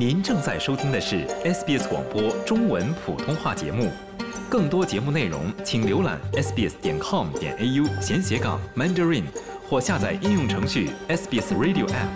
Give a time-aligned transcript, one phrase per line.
[0.00, 3.92] 您正在收听的是 SBS 广播中文普通话节目，
[4.48, 9.24] 更多节目内容请浏览 sbs 点 com 点 au 闲斜杠 mandarin
[9.68, 12.08] 或下载应用程序 SBS Radio App。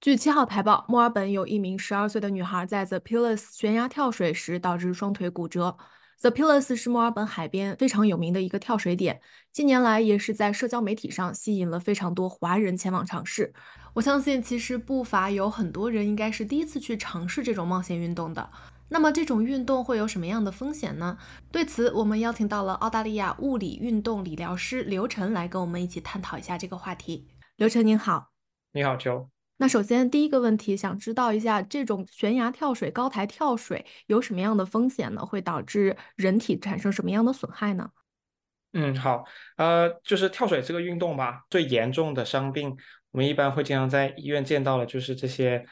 [0.00, 5.76] 据七号台报，墨尔本有一名十二岁的女孩在 The Pillars 悬崖跳水时导致双腿骨折。
[6.20, 9.20] The Pillars 是墨尔本海边非常有名的一个跳水点，
[9.52, 13.54] 近年来也是在社交媒体上吸引了非常多华人前往尝试。
[13.94, 18.50] 我相信，其实不乏有很多人应该是第一次去尝试这种冒险运动的。
[18.88, 21.18] 那么，这种运动会有什么样的风险呢？
[21.52, 27.28] 对此，我们邀请到了澳大利亚物理运动理疗师刘晨来跟我们一起探讨一下这个话题。
[27.54, 28.32] 刘晨您好，
[28.72, 29.28] 你好，Joe。
[29.60, 35.26] 那首先第一个问题，想知道一下这种悬崖跳水、高台跳水有什么样的风险呢？
[35.26, 37.90] 会导致人体产生什么样的损害呢？
[38.72, 39.24] 嗯，好，
[39.56, 42.76] 呃，就是跳水这个运动吧，最严重的伤病，
[43.10, 45.66] 我们一般会经常在医院见到的，就是这些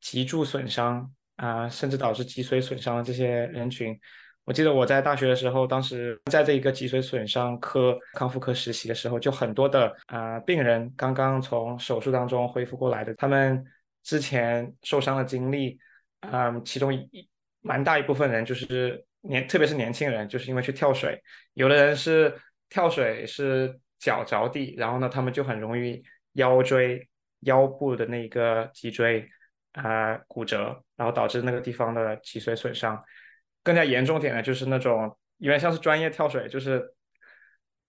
[0.00, 3.98] 脊柱损伤啊，甚至导致脊髓损伤的这些人群。
[4.44, 13.64] 我记得我在大学的时候，当时在这一个脊髓损伤科康复科实习的时候，就很多的啊病人刚刚从手术当中恢复过来的，他们
[14.02, 15.78] 之前受伤的经历，
[16.20, 17.28] 嗯，其中一
[17.60, 21.22] 蛮大一部分人就是年，特别是年轻人，就是因为去跳水，
[21.54, 22.36] 有的人是
[22.68, 27.08] 跳水是脚着地，然后呢，他们就很容易腰椎、
[27.42, 29.24] 腰部的那个脊椎
[29.74, 33.00] 啊骨折，然后导致那个地方的脊髓损伤。
[33.62, 36.94] 更加严重点的就是那种有点像是专业跳水，就是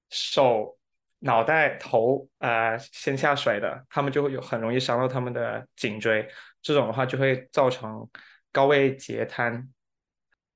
[0.09, 0.77] 手、
[1.19, 6.27] 脑袋、头啊先下水的，他们就会有很容易伤到他们的颈椎，
[6.61, 8.07] 这种的话就会造成
[8.51, 9.67] 高位截瘫。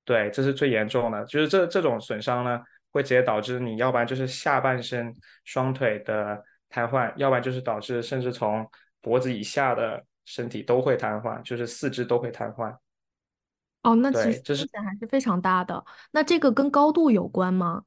[0.05, 8.65] 对，这是最严重的，就是这这种损伤呢，会直接导致你要不然就是下半身双腿的瘫痪，要不然就是导致甚至从
[9.01, 12.73] 脖子以下的身体都会瘫痪，就是四肢都会瘫痪。
[13.87, 15.81] 哦，那其实风险还是非常大的。
[16.11, 17.83] 那这个跟高度有关吗？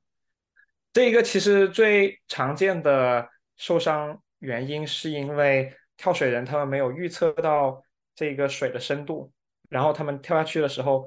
[0.95, 3.29] 这一个其实最常见的
[3.59, 7.83] 受伤原因是因为跳水人他们没有预测到
[8.15, 9.31] 这个水的深度，
[9.69, 11.07] 然后他们跳下去的时候，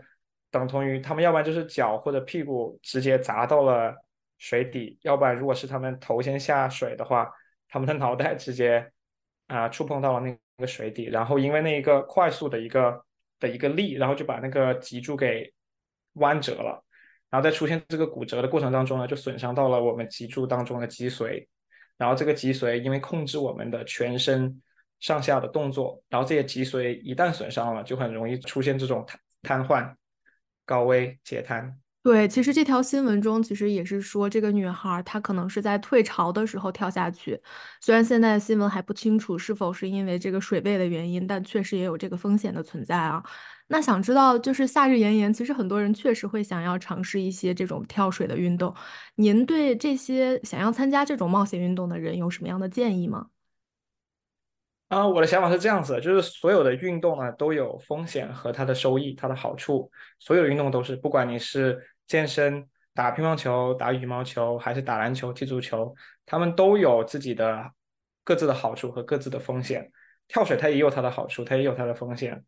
[0.52, 3.96] 等同于他们要不然就是脚或者屁股直接砸到了
[4.38, 7.31] 水底，要不然如果是他们头先下水的话，
[7.68, 8.92] 他们的脑袋直接
[9.48, 13.04] 啊触碰到了那个水底，然后因为那一个快速的一个。
[13.44, 15.54] 的一个力，然后就把那个脊柱给
[16.14, 16.81] 弯折了，
[17.30, 21.46] 然后在出现这个骨折的过程当中呢，就损伤到了我们脊柱当中的脊髓，
[21.98, 24.62] 然后这个脊髓因为控制我们的全身
[25.02, 29.06] 上下的动作，然后这些脊髓一旦损伤了，就很容易出现这种
[29.42, 29.94] 瘫痪、
[30.66, 31.82] 高危截瘫。
[32.03, 37.40] 对，其实这条新闻中其实也是说，这个女孩她可能是在退潮的时候跳下去。
[37.80, 43.24] 虽然现在新闻还不清楚是否是因为这个水位的原因，但确实也有这个风险的存在啊。
[43.68, 48.75] 那想知道，就是夏日炎炎，其实很多人确实会想要尝试一些这种跳水的运动。
[49.16, 53.28] 您对这些想要参加这种冒险运动的人有什么样的建议吗？
[54.90, 59.90] 啊，我的想法是这样子，就是所有的运动呢都有风险和它的收益，它的好处。
[60.19, 67.72] 所有运动都是，不管你是健身、打乒乓球、打羽毛球，还是打篮球、踢足球，他们都有自己的
[68.24, 69.91] 各自的好处和各自的风险。
[70.28, 72.44] 跳水它也有它的好处，它也有它的风险。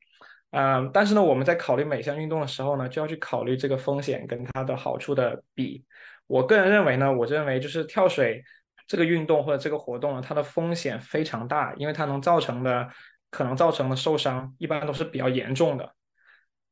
[0.51, 5.83] 嗯，但是呢，我们在考虑每项运动的时候呢，就要去考虑这个风险跟它的好处的比。
[6.27, 8.43] 我个人认为呢，我认为就是跳水。
[8.87, 12.87] 这个运动或者这个活动呢，它的风险非常大，因为它能造成的
[13.31, 15.91] 可能造成的受伤一般都是比较严重的。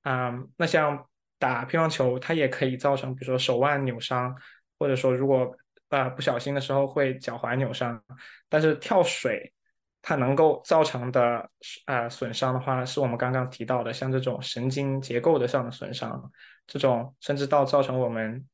[0.03, 1.07] 嗯，那像
[1.43, 4.33] 打乒乓球，它也可以造成，比如说手腕扭伤，
[4.79, 5.53] 或者说如果
[5.89, 8.01] 呃不小心的时候会脚踝扭伤。
[8.47, 9.51] 但是跳水，
[10.01, 11.49] 它能够造成的
[11.85, 16.31] 呃损伤的话，是我们刚刚提到的，像这种神经结构的上的损伤，
[16.65, 18.45] 这种甚至到造成我们。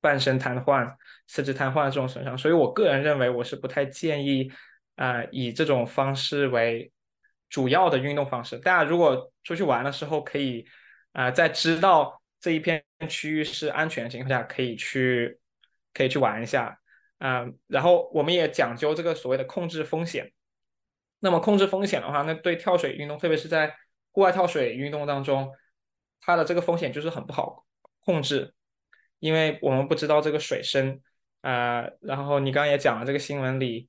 [0.00, 0.94] 半身瘫痪、
[1.26, 4.48] 四肢瘫痪的这种损伤，所以我个人认为我是不太建议
[4.94, 6.92] 啊以这种方式为
[7.50, 8.56] 主要的运动方式。
[8.60, 10.64] 大家如果出去玩的时候，可以
[11.12, 15.38] 啊在知道这一片区域是安全的情况下，可以去
[15.92, 16.78] 可以去玩一下
[17.18, 17.46] 啊。
[17.66, 20.32] 然后我们也讲究这个所谓的控制风险。
[21.20, 23.74] 那么控制风险的话，那对跳水运动，特别是在
[24.12, 25.52] 户外跳水运动当中，
[26.20, 27.66] 它的这个风险就是很不好
[28.04, 28.54] 控制。
[29.18, 31.02] 因为我们不知道这个水深，
[31.40, 33.88] 啊，然后你刚刚也讲了这个新闻里，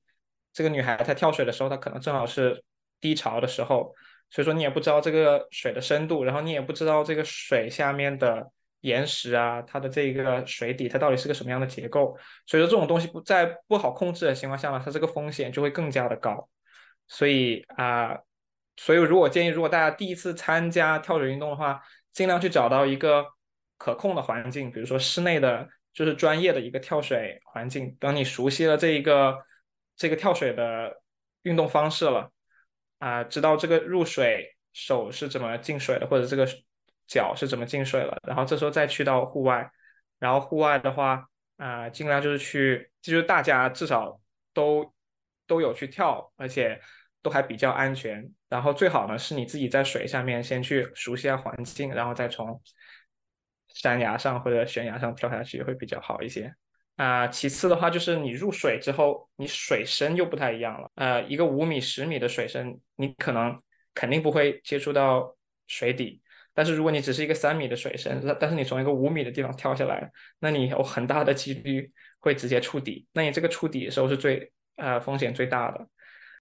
[0.52, 2.64] 这个女孩她跳水的时候，她可能正好是
[3.00, 3.94] 低潮的时候，
[4.30, 8.50] 所以说你也不知道这个水的深度，然后你也不知道这个水下面的
[8.80, 12.16] 岩石啊，它的这个水底它到底是个什么样的结构。
[12.46, 16.48] 所以说这种东西不在不好控制的情况下呢，它这个风险就会更加的高。
[17.08, 18.16] 所以啊，
[18.76, 23.26] 所以如果建议，如果大家第一次参加跳水运动的话，尽量去找到一个
[23.76, 27.96] 可控的环境，比如说室内的，就是专业的一个跳水环境。
[27.98, 29.36] 等你熟悉了这一个
[29.96, 31.00] 这个跳水的
[31.42, 32.30] 运动方式了，
[33.00, 36.46] 啊，知道这个入水手是怎么进水的，或者这个
[37.06, 39.68] 脚是怎么进水了，然后这时候再去到户外，
[40.18, 41.26] 然后户外的话，
[41.56, 44.20] 啊，尽量就是去，就是大家至少
[44.52, 44.94] 都
[45.46, 46.78] 都有去跳，而且
[47.22, 48.30] 都还比较安全。
[48.50, 52.60] 然后最好呢是你自己在水下面先去熟悉下环境，然后再从
[53.68, 56.54] 山崖上或者悬崖上跳下去会比较好一些。
[57.00, 60.90] 啊，其次的话就是你入水之后，你水深又不太一样了。
[60.96, 63.58] 呃，一个五米、十米的水深，你可能
[63.94, 65.34] 肯定不会接触到
[65.66, 66.20] 水底。
[66.52, 70.10] 但是如果你只是一个三米的水深，但是你从一个五米的地方跳下来，
[70.40, 73.06] 那你有很大的几率会直接触底。
[73.12, 75.88] 那你这个触底的时候是最呃风险最大的。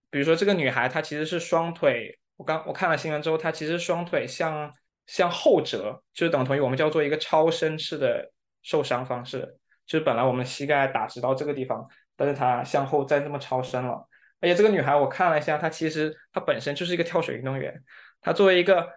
[0.09, 4.69] 比如说这个女孩她其实是双腿，我刚我看了新闻之后，她其实双腿向
[5.07, 8.29] 向后折，就是等同于我们叫做一个超伸式的
[8.61, 9.57] 受伤方式。
[9.89, 14.07] 就是本来我们膝盖打直到这个地方，但是它向后再这么超伸了。
[14.39, 17.73] 而且这个女孩我看了一下，她其实她本身就是一个跳水运动员。
[18.21, 18.87] 她作为一个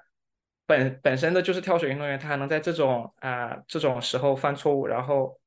[0.67, 5.41] 本本身的就是跳水运动员，她还能在这种啊这种时候犯错误，然后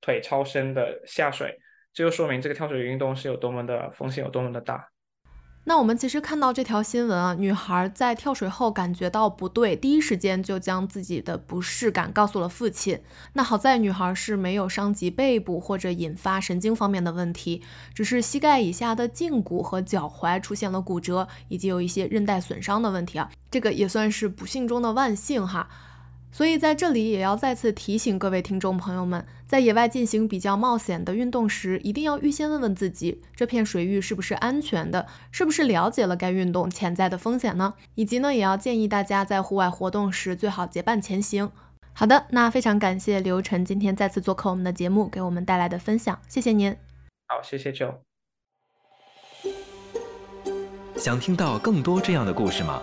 [0.00, 1.56] 腿超伸的下水，
[1.92, 4.90] 这就说明这个跳水运动是有多么的风险有多么的大。
[5.68, 12.98] 那我们其实看到这条新闻啊，女孩在跳水后感觉到不对，第一时间就将自己的不适感告诉了父亲。
[13.34, 17.60] 那好在女孩是没有伤及背部或者引发神经方面的问题，
[17.92, 25.68] 只是膝盖以下的胫骨和脚踝出现了骨折，以及有一些韧带损伤的问题啊，这个也算是不幸中的万幸哈。
[26.30, 37.74] 所以在这里也要再次提醒各位听众朋友们，在野外进行比较冒险的运动时，一定要预先问问自己，这片水域是不是安全的，是不是了解了该运动潜在的风险呢？
[37.94, 41.50] 以及呢，也要建议大家在户外活动时最好结伴前行。
[41.92, 46.76] 好的，那非常感谢刘晨今天再次做客我们的节目，给我们带来的分享，谢谢您。
[47.26, 47.94] 好，谢谢 Joe。
[50.96, 52.82] 想听到更多这样的故事吗？